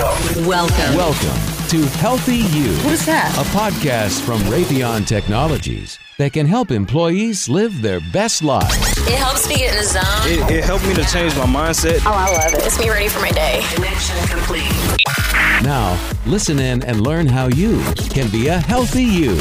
[0.00, 0.46] Welcome.
[0.46, 0.96] Welcome.
[0.96, 3.34] Welcome to Healthy You, What is that?
[3.36, 8.74] a podcast from Raytheon Technologies that can help employees live their best lives.
[9.06, 10.02] It helps me get in the zone.
[10.24, 11.98] It, it helped me to change my mindset.
[12.06, 12.64] oh, I love it.
[12.64, 13.60] It's me ready for my day.
[13.74, 14.72] Connection complete.
[15.62, 19.36] Now, listen in and learn how you can be a healthy you.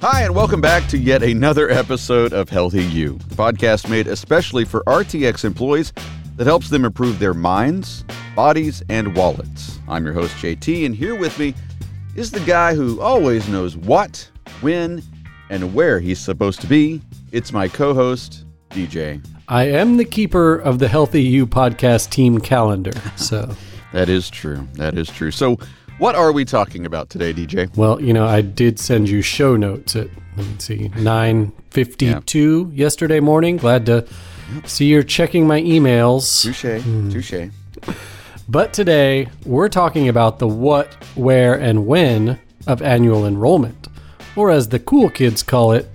[0.00, 4.64] Hi, and welcome back to yet another episode of Healthy You, a podcast made especially
[4.64, 5.92] for RTX employees
[6.34, 8.02] that helps them improve their minds,
[8.34, 9.78] bodies, and wallets.
[9.88, 11.54] I'm your host, JT, and here with me
[12.16, 14.28] is the guy who always knows what,
[14.60, 15.02] when,
[15.48, 17.00] and where he's supposed to be.
[17.32, 19.24] It's my co host, DJ.
[19.48, 22.92] I am the keeper of the Healthy You podcast team calendar.
[23.16, 23.54] So,
[23.92, 24.66] That is true.
[24.74, 25.30] That is true.
[25.30, 25.58] So,
[25.98, 27.76] what are we talking about today, DJ?
[27.76, 32.70] well, you know, I did send you show notes at let me see, nine fifty-two
[32.72, 33.56] yesterday morning.
[33.58, 34.06] Glad to
[34.64, 36.42] see you're checking my emails.
[36.42, 36.82] Touche.
[36.82, 37.10] Hmm.
[37.10, 37.50] Touche.
[38.50, 43.86] But today we're talking about the what, where, and when of annual enrollment,
[44.34, 45.88] or as the cool kids call it,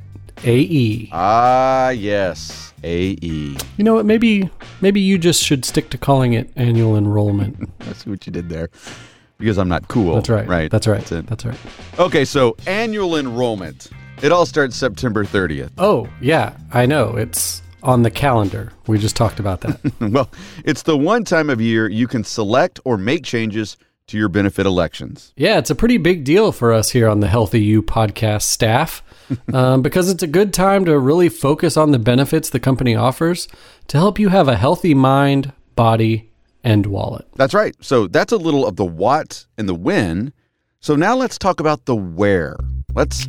[0.46, 1.10] AE.
[1.12, 2.72] Ah, yes.
[2.82, 3.58] AE.
[3.76, 4.06] You know what?
[4.06, 7.70] Maybe maybe you just should stick to calling it annual enrollment.
[7.82, 8.70] I see what you did there.
[9.38, 10.16] Because I'm not cool.
[10.16, 10.48] That's right.
[10.48, 10.72] Right.
[10.72, 11.00] That's right.
[11.00, 11.28] That's it.
[11.28, 11.58] That's right.
[12.00, 13.90] Okay, so annual enrollment.
[14.22, 15.72] It all starts September 30th.
[15.78, 17.18] Oh, yeah, I know.
[17.18, 18.74] It's on the calendar.
[18.88, 19.80] We just talked about that.
[20.02, 20.30] well,
[20.66, 23.78] it's the one time of year you can select or make changes
[24.08, 25.34] to your benefit elections.
[25.36, 29.02] yeah, it's a pretty big deal for us here on the Healthy You podcast staff
[29.54, 33.48] um, because it's a good time to really focus on the benefits the company offers
[33.88, 36.30] to help you have a healthy mind, body,
[36.64, 37.28] and wallet.
[37.36, 37.76] That's right.
[37.82, 40.34] So that's a little of the what and the when.
[40.82, 42.58] So now let's talk about the where.
[42.94, 43.28] Let's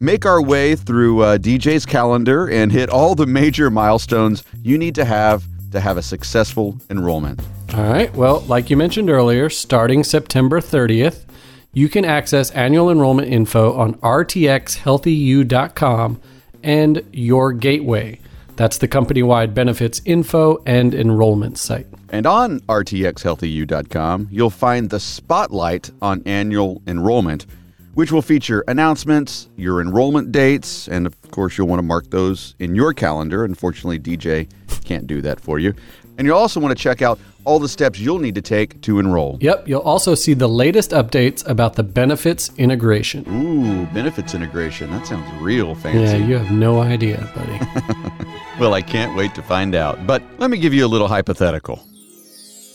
[0.00, 4.94] make our way through uh, DJ's calendar and hit all the major milestones you need
[4.94, 7.40] to have to have a successful enrollment.
[7.74, 8.14] All right.
[8.14, 11.24] Well, like you mentioned earlier, starting September 30th,
[11.72, 16.20] you can access annual enrollment info on rtxhealthyu.com
[16.62, 18.20] and Your Gateway.
[18.56, 21.88] That's the company wide benefits info and enrollment site.
[22.10, 27.46] And on rtxhealthyu.com, you'll find the spotlight on annual enrollment,
[27.94, 32.54] which will feature announcements, your enrollment dates, and of course, you'll want to mark those
[32.58, 33.44] in your calendar.
[33.44, 34.48] Unfortunately, DJ
[34.84, 35.74] can't do that for you.
[36.18, 38.98] And you'll also want to check out all the steps you'll need to take to
[38.98, 39.36] enroll.
[39.40, 43.24] Yep, you'll also see the latest updates about the benefits integration.
[43.28, 44.90] Ooh, benefits integration.
[44.90, 46.18] That sounds real fancy.
[46.18, 47.58] Yeah, you have no idea, buddy.
[48.58, 50.06] Well, I can't wait to find out.
[50.06, 51.82] But let me give you a little hypothetical.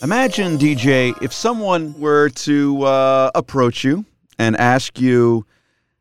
[0.03, 4.03] Imagine, DJ, if someone were to uh, approach you
[4.39, 5.45] and ask you,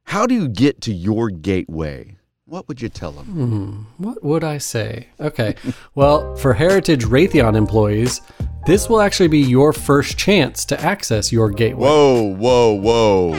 [0.04, 2.16] How do you get to your gateway?
[2.46, 3.26] What would you tell them?
[3.26, 5.08] Hmm, what would I say?
[5.20, 5.54] Okay,
[5.94, 8.22] well, for Heritage Raytheon employees,
[8.64, 11.86] this will actually be your first chance to access your gateway.
[11.86, 13.32] Whoa, whoa, whoa.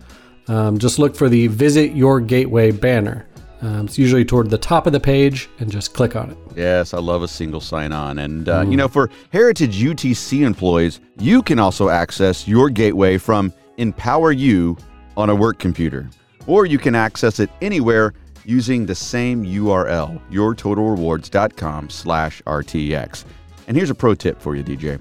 [0.49, 3.27] Um, just look for the Visit Your Gateway banner.
[3.63, 6.39] Um, it's usually toward the top of the page, and just click on it.
[6.57, 8.19] Yes, I love a single sign on.
[8.19, 13.53] And, uh, you know, for Heritage UTC employees, you can also access your gateway from
[13.79, 14.77] Empower You
[15.17, 16.11] on a work computer.
[16.49, 18.15] Or you can access it anywhere
[18.45, 23.25] using the same URL, yourtotalrewards.com slash RTX.
[23.69, 25.01] And here's a pro tip for you, DJ.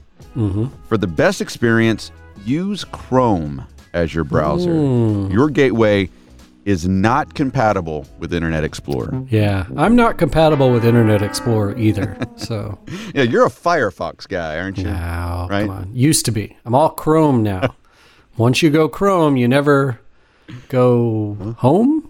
[0.88, 2.12] For the best experience,
[2.46, 4.72] use Chrome as your browser.
[5.32, 6.10] Your gateway
[6.66, 9.24] is not compatible with Internet Explorer.
[9.30, 12.18] Yeah, I'm not compatible with Internet Explorer either.
[12.38, 12.80] So,
[13.14, 14.88] Yeah, you're a Firefox guy, aren't you?
[14.90, 15.62] oh, Right.
[15.66, 15.90] come on.
[15.96, 16.58] Used to be.
[16.66, 17.76] I'm all Chrome now.
[18.38, 20.00] Once you go Chrome, you never
[20.70, 22.10] go home.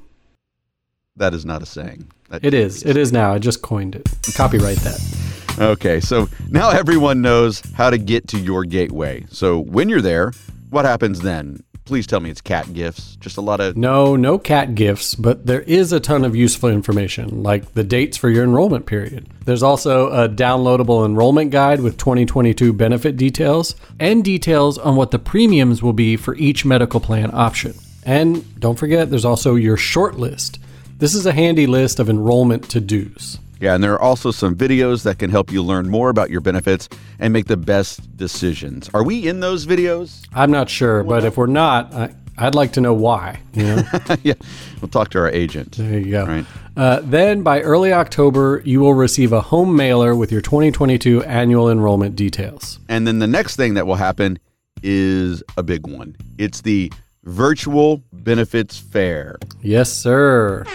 [1.17, 2.09] That is not a saying.
[2.29, 2.83] That It is.
[2.83, 3.33] It is now.
[3.33, 4.07] I just coined it.
[4.35, 5.57] Copyright that.
[5.59, 9.25] Okay, so now everyone knows how to get to your gateway.
[9.29, 10.31] So when you're there,
[10.69, 11.63] what happens then?
[11.85, 13.15] Please tell me it's cat gifts.
[13.17, 13.75] Just a lot of.
[13.75, 18.17] No, no cat gifts, but there is a ton of useful information, like the dates
[18.17, 19.27] for your enrollment period.
[19.45, 25.19] There's also a downloadable enrollment guide with 2022 benefit details and details on what the
[25.19, 27.73] premiums will be for each medical plan option.
[28.03, 30.59] And don't forget, there's also your short list.
[30.99, 33.39] This is a handy list of enrollment to dos.
[33.61, 36.41] Yeah, and there are also some videos that can help you learn more about your
[36.41, 38.89] benefits and make the best decisions.
[38.91, 40.25] Are we in those videos?
[40.33, 43.39] I'm not sure, but if we're not, I, I'd like to know why.
[43.53, 43.83] You know?
[44.23, 44.33] yeah,
[44.81, 45.73] we'll talk to our agent.
[45.73, 46.25] There you go.
[46.25, 46.45] Right.
[46.75, 51.69] Uh, then by early October, you will receive a home mailer with your 2022 annual
[51.69, 52.79] enrollment details.
[52.89, 54.39] And then the next thing that will happen
[54.81, 56.15] is a big one.
[56.39, 56.91] It's the
[57.25, 59.37] virtual benefits fair.
[59.61, 60.65] Yes, sir.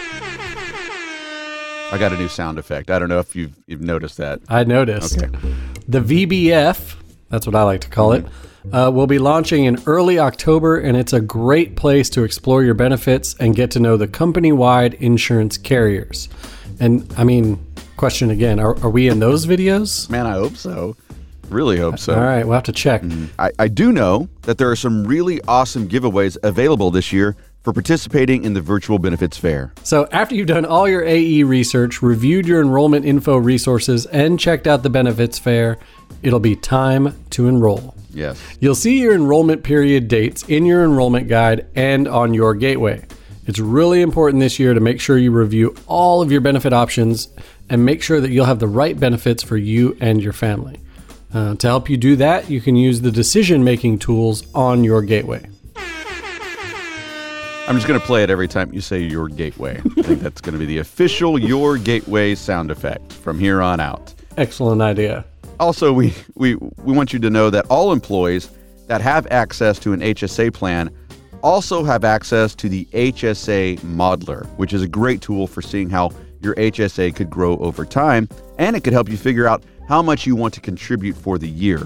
[1.89, 2.91] I got a new sound effect.
[2.91, 4.41] I don't know if you've you've noticed that.
[4.49, 5.23] I noticed.
[5.23, 5.31] Okay.
[5.87, 6.95] The VBF,
[7.29, 8.25] that's what I like to call it,
[8.73, 12.73] uh, will be launching in early October, and it's a great place to explore your
[12.73, 16.27] benefits and get to know the company wide insurance carriers.
[16.79, 20.09] And I mean, question again are, are we in those videos?
[20.09, 20.97] Man, I hope so.
[21.49, 22.13] Really hope so.
[22.13, 23.01] All right, we'll have to check.
[23.39, 27.37] I, I do know that there are some really awesome giveaways available this year
[27.67, 29.73] for participating in the virtual benefits fair.
[29.83, 34.67] So, after you've done all your AE research, reviewed your enrollment info resources, and checked
[34.67, 35.77] out the benefits fair,
[36.23, 37.93] it'll be time to enroll.
[38.11, 38.41] Yes.
[38.61, 43.05] You'll see your enrollment period dates in your enrollment guide and on your gateway.
[43.47, 47.27] It's really important this year to make sure you review all of your benefit options
[47.69, 50.79] and make sure that you'll have the right benefits for you and your family.
[51.33, 55.01] Uh, to help you do that, you can use the decision making tools on your
[55.01, 55.45] gateway.
[57.67, 59.81] I'm just going to play it every time you say your gateway.
[59.97, 63.81] I think that's going to be the official your gateway sound effect from here on
[63.81, 64.13] out.
[64.37, 65.25] Excellent idea.
[65.59, 68.49] Also, we, we, we want you to know that all employees
[68.87, 70.89] that have access to an HSA plan
[71.43, 76.11] also have access to the HSA Modeler, which is a great tool for seeing how
[76.41, 80.25] your HSA could grow over time, and it could help you figure out how much
[80.25, 81.85] you want to contribute for the year.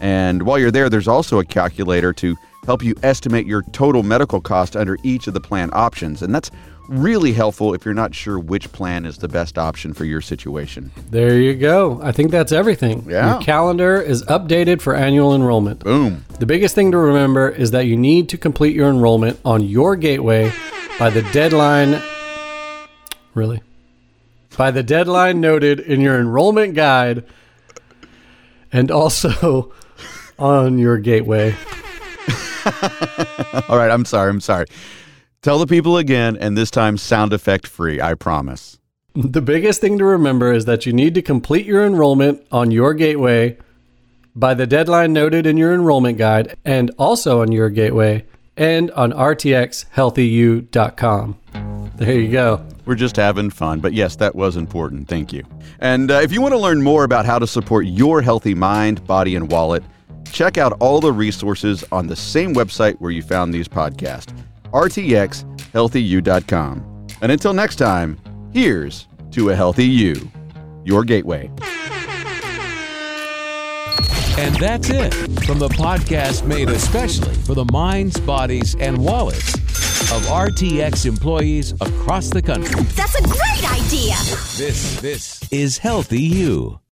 [0.00, 4.40] And while you're there, there's also a calculator to help you estimate your total medical
[4.40, 6.22] cost under each of the plan options.
[6.22, 6.50] And that's
[6.90, 10.90] really helpful if you're not sure which plan is the best option for your situation.
[11.10, 12.00] There you go.
[12.02, 13.06] I think that's everything.
[13.08, 13.34] Yeah.
[13.34, 15.80] Your calendar is updated for annual enrollment.
[15.80, 16.24] Boom.
[16.40, 19.94] The biggest thing to remember is that you need to complete your enrollment on your
[19.94, 20.52] gateway
[20.98, 22.02] by the deadline.
[23.34, 23.62] Really?
[24.58, 27.24] By the deadline noted in your enrollment guide
[28.72, 29.72] and also
[30.38, 31.54] on your gateway.
[33.68, 34.30] All right, I'm sorry.
[34.30, 34.66] I'm sorry.
[35.42, 38.78] Tell the people again, and this time sound effect free, I promise.
[39.14, 42.94] The biggest thing to remember is that you need to complete your enrollment on your
[42.94, 43.56] gateway
[44.36, 48.24] by the deadline noted in your enrollment guide and also on your gateway
[48.56, 51.36] and on rtxhealthyu.com.
[51.96, 52.64] There you go.
[52.86, 55.08] We're just having fun, but yes, that was important.
[55.08, 55.44] Thank you.
[55.80, 59.06] And uh, if you want to learn more about how to support your healthy mind,
[59.06, 59.82] body, and wallet,
[60.32, 64.32] check out all the resources on the same website where you found these podcasts
[64.72, 67.06] rtxhealthyu.com.
[67.22, 68.18] And until next time,
[68.52, 70.30] here's to a healthy you,
[70.84, 71.50] your gateway.
[74.38, 75.12] And that's it
[75.44, 79.52] from the podcast made especially for the minds, bodies, and wallets
[80.12, 82.82] of RTX employees across the country.
[82.94, 84.14] That's a great idea!
[84.56, 86.80] This this is Healthy You.